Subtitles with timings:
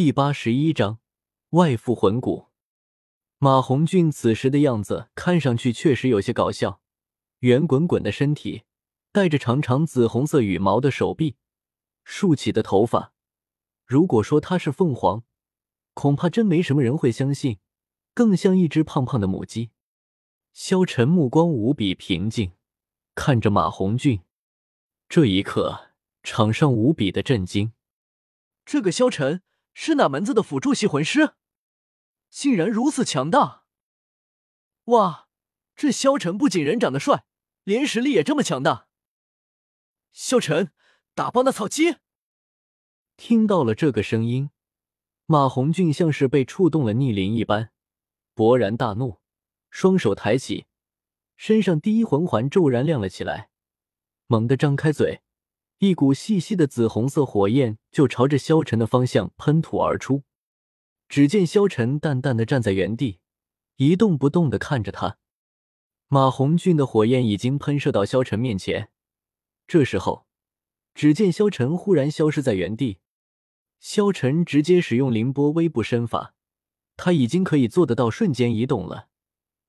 [0.00, 1.00] 第八十一章
[1.50, 2.50] 外附魂骨。
[3.38, 6.80] 马红俊此时的样子看上去确实有些搞笑，
[7.40, 8.62] 圆滚滚的身体，
[9.10, 11.34] 带着长长紫红色羽毛的手臂，
[12.04, 13.12] 竖起的头发。
[13.84, 15.24] 如果说他是凤凰，
[15.94, 17.58] 恐怕真没什么人会相信，
[18.14, 19.70] 更像一只胖胖的母鸡。
[20.52, 22.52] 萧晨目光无比平静，
[23.16, 24.20] 看着马红俊。
[25.08, 25.90] 这一刻，
[26.22, 27.72] 场上无比的震惊。
[28.64, 29.42] 这个萧晨
[29.80, 31.36] 是哪门子的辅助系魂师？
[32.28, 33.62] 竟然如此强大！
[34.86, 35.28] 哇，
[35.76, 37.24] 这萧晨不仅人长得帅，
[37.62, 38.88] 连实力也这么强大。
[40.10, 40.72] 萧晨，
[41.14, 41.98] 打爆那草鸡！
[43.16, 44.50] 听到了这个声音，
[45.26, 47.70] 马红俊像是被触动了逆鳞一般，
[48.34, 49.20] 勃然大怒，
[49.70, 50.66] 双手抬起，
[51.36, 53.48] 身上第一魂环骤然亮了起来，
[54.26, 55.22] 猛地张开嘴，
[55.78, 60.24] 一股细细的紫红色火焰就朝着萧晨的方向喷吐而出。
[61.08, 63.20] 只见萧晨淡淡的站在原地，
[63.76, 65.18] 一动不动的看着他。
[66.08, 68.90] 马红俊的火焰已经喷射到萧晨面前，
[69.66, 70.26] 这时候，
[70.94, 72.98] 只见萧晨忽然消失在原地。
[73.78, 76.34] 萧晨直接使用凌波微步身法，
[76.96, 79.08] 他已经可以做得到瞬间移动了，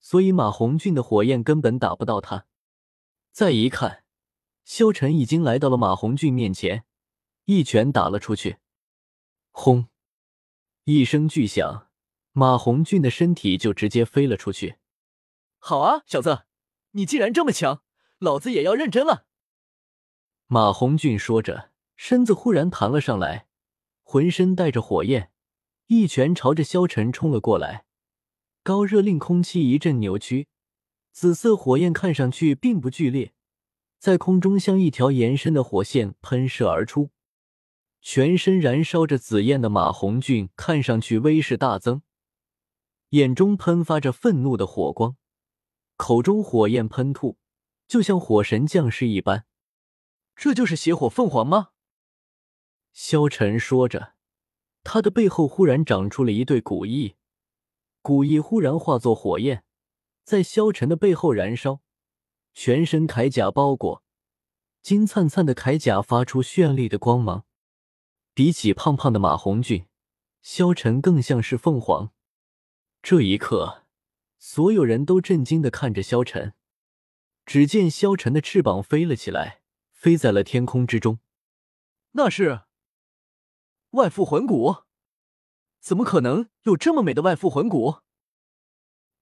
[0.00, 2.46] 所以马红俊的火焰根本打不到他。
[3.30, 4.04] 再一看，
[4.68, 6.84] 萧晨已经来到了马红俊面前，
[7.46, 8.58] 一拳打了出去，
[9.50, 9.88] 轰！
[10.84, 11.88] 一声巨响，
[12.32, 14.76] 马红俊的身体就直接飞了出去。
[15.58, 16.44] 好啊，小子，
[16.90, 17.82] 你既然这么强，
[18.18, 19.24] 老子也要认真了。
[20.46, 23.48] 马红俊说着，身子忽然弹了上来，
[24.02, 25.32] 浑身带着火焰，
[25.86, 27.86] 一拳朝着萧晨冲了过来。
[28.62, 30.46] 高热令空气一阵扭曲，
[31.10, 33.32] 紫色火焰看上去并不剧烈，
[33.98, 37.10] 在空中像一条延伸的火线喷射而出。
[38.00, 42.02] 全身燃烧着紫焰的马红俊看上去威势大增，
[43.10, 45.16] 眼中喷发着愤怒的火光，
[45.96, 47.38] 口中火焰喷吐，
[47.88, 49.46] 就像火神降世一般。
[50.36, 51.70] 这就是邪火凤凰吗？
[52.92, 54.14] 萧晨说着，
[54.84, 57.16] 他的背后忽然长出了一对古翼，
[58.00, 59.64] 古翼忽然化作火焰，
[60.22, 61.80] 在萧晨的背后燃烧，
[62.60, 64.02] 全身铠甲包裹，
[64.82, 67.44] 金灿灿的铠甲发出绚丽的光芒。
[68.34, 69.86] 比起胖胖的马红俊，
[70.42, 72.12] 萧晨更像是凤凰。
[73.00, 73.84] 这一刻，
[74.40, 76.54] 所有人都震惊的看着萧晨。
[77.46, 79.60] 只见萧晨的翅膀飞了起来，
[79.92, 81.20] 飞在了天空之中。
[82.10, 82.62] 那是
[83.90, 84.78] 外附魂骨？
[85.78, 88.00] 怎么可能有这么美的外附魂骨？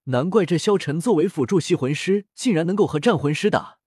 [0.06, 3.78] 难怪这萧晨作为辅助系魂师，竟然能够和战魂师打。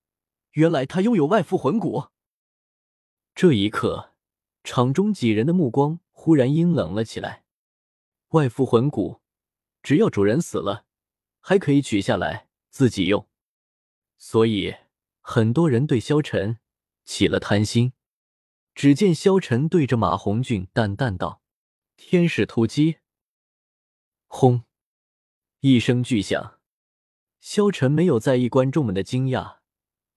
[0.52, 2.08] 原来他拥有外附魂骨。
[3.36, 4.14] 这一刻。
[4.62, 7.46] 场中几人的目光忽然阴冷了起来。
[8.32, 9.22] 外附魂骨，
[9.82, 10.86] 只要主人死了，
[11.40, 13.28] 还可以取下来自己用，
[14.18, 14.76] 所以
[15.22, 16.60] 很多人对萧晨
[17.06, 17.94] 起了贪心。
[18.76, 21.42] 只见萧晨对着马红俊淡淡道
[21.98, 22.98] ：“天使突击！”
[24.28, 24.66] 轰！
[25.62, 26.58] 一声巨响，
[27.42, 29.58] 萧晨没有在意观众们的惊讶，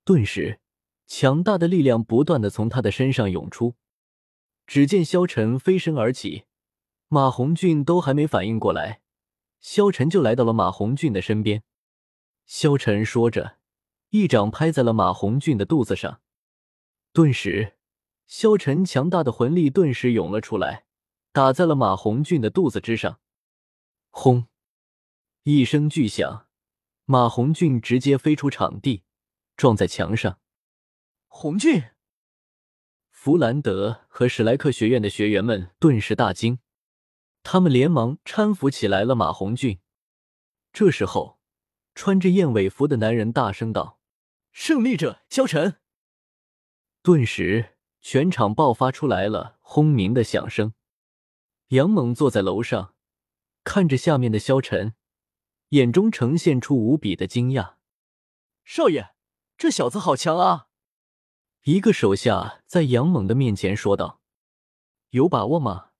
[0.04, 0.60] 顿时
[1.08, 3.74] 强大的力量不断的从他的身上涌出。
[4.68, 6.44] 只见萧晨飞身而起，
[7.08, 9.00] 马红俊都还没反应过来，
[9.58, 11.64] 萧晨就来到了马红俊的身边。
[12.46, 13.58] 萧晨说着，
[14.10, 16.20] 一掌拍在了马红俊的肚子上，
[17.12, 17.76] 顿时，
[18.28, 20.84] 萧晨强大的魂力顿时涌了出来，
[21.32, 23.18] 打在了马红俊的肚子之上。
[24.10, 24.46] 轰！
[25.44, 26.46] 一声巨响，
[27.04, 29.02] 马红俊直接飞出场地，
[29.56, 30.38] 撞在墙上。
[31.26, 31.82] 红俊。
[33.10, 36.60] 弗兰德和史莱克学院的学员们顿时大惊，
[37.42, 39.80] 他们连忙搀扶起来了马红俊。
[40.72, 41.40] 这时候，
[41.96, 43.98] 穿着燕尾服的男人大声道
[44.52, 45.80] ：“胜利者萧晨！”
[47.02, 50.74] 顿时，全场爆发出来了轰鸣的响声。
[51.70, 52.94] 杨猛坐在楼上，
[53.64, 54.94] 看着下面的萧晨，
[55.72, 57.76] 眼中呈现出无比的惊讶
[58.62, 59.14] ：“少爷，
[59.56, 60.68] 这小子好强啊！”
[61.64, 64.20] 一个手下在杨猛的面前说道
[65.10, 65.92] ：“有把握吗？”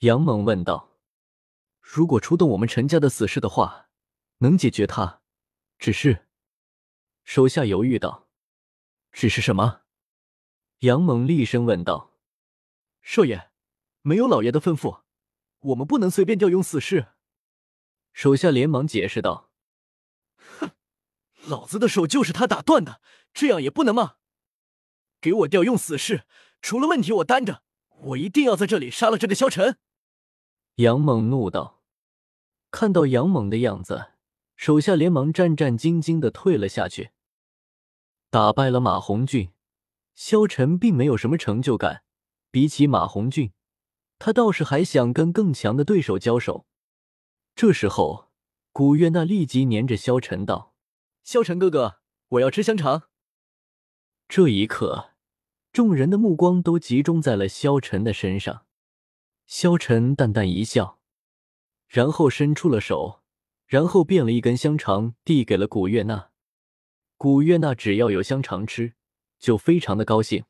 [0.00, 0.98] 杨猛问道。
[1.80, 3.88] “如果出动我们陈家的死士的话，
[4.38, 5.22] 能解决他。
[5.78, 6.26] 只是……”
[7.24, 8.28] 手下犹豫道
[9.12, 9.80] ：“只是什么？”
[10.80, 12.18] 杨猛厉声问道
[13.00, 13.50] ：“少爷，
[14.02, 15.04] 没有老爷的吩咐，
[15.60, 17.12] 我们不能随便调用死士。”
[18.14, 19.50] 手下连忙解释道
[20.58, 20.70] ：“哼，
[21.46, 23.02] 老子的手就是他打断的，
[23.34, 24.14] 这样也不能吗？”
[25.20, 26.22] 给我调用死士，
[26.62, 27.62] 出了问题我担着。
[28.04, 29.78] 我一定要在这里杀了这个萧晨。
[30.76, 31.82] 杨猛怒道。
[32.70, 34.12] 看到杨猛的样子，
[34.56, 37.10] 手下连忙战战兢兢的退了下去。
[38.30, 39.52] 打败了马红俊，
[40.14, 42.04] 萧晨并没有什么成就感。
[42.50, 43.52] 比起马红俊，
[44.18, 46.66] 他倒是还想跟更强的对手交手。
[47.56, 48.32] 这时候，
[48.72, 50.74] 古月娜立即黏着萧晨道
[51.22, 53.04] ：“萧晨哥哥，我要吃香肠。”
[54.28, 55.12] 这一刻，
[55.72, 58.66] 众人的目光都集中在了萧晨的身上。
[59.46, 60.98] 萧晨淡淡一笑，
[61.86, 63.22] 然后伸出了手，
[63.66, 66.30] 然后变了一根香肠递给了古月娜。
[67.16, 68.94] 古月娜只要有香肠吃，
[69.38, 70.44] 就非常的高兴。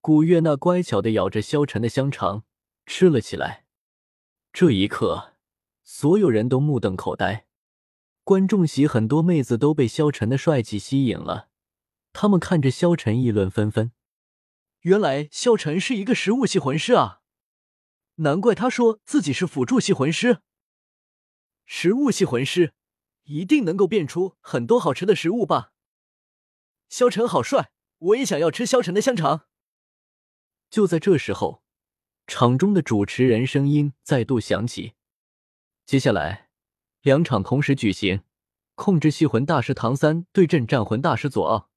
[0.00, 2.44] 古月娜乖巧的咬着萧晨的香肠
[2.86, 3.66] 吃了起来。
[4.52, 5.34] 这一刻，
[5.90, 7.46] 所有人都目瞪口呆。
[8.22, 11.48] 观众席很多妹子都被萧晨的帅气吸引了，
[12.12, 13.90] 他们看着萧晨议论纷纷。
[14.80, 17.22] 原来萧晨是一个食物系魂师啊！
[18.16, 20.42] 难怪他说自己是辅助系魂师。
[21.64, 22.74] 食物系魂师
[23.22, 25.72] 一定能够变出很多好吃的食物吧？
[26.90, 29.46] 萧晨好帅，我也想要吃萧晨的香肠。
[30.68, 31.62] 就在这时候，
[32.26, 34.92] 场中的主持人声音再度响起
[35.88, 36.50] ：“接下来，
[37.00, 38.20] 两场同时举行，
[38.74, 41.67] 控制系魂大师唐三对阵战魂大师左傲。”